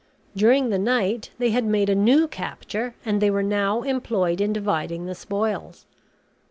During 0.35 0.69
the 0.69 0.79
night 0.79 1.29
they 1.37 1.51
had 1.51 1.63
made 1.63 1.87
a 1.87 1.93
new 1.93 2.27
capture, 2.27 2.95
and 3.05 3.21
they 3.21 3.29
were 3.29 3.43
now 3.43 3.83
employed 3.83 4.41
in 4.41 4.51
dividing 4.51 5.05
the 5.05 5.13
spoils. 5.13 5.85